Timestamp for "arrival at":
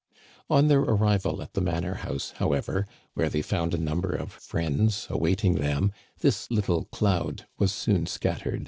0.79-1.53